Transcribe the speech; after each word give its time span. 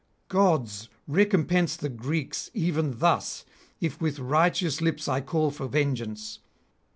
Gods, 0.29 0.89
recompense 1.07 1.75
the 1.75 1.87
Greeks 1.87 2.49
even 2.55 2.97
thus, 2.97 3.45
if 3.79 4.01
with 4.01 4.17
righteous 4.17 4.81
lips 4.81 5.07
I 5.07 5.21
call 5.21 5.51
for 5.51 5.67
vengeance! 5.67 6.39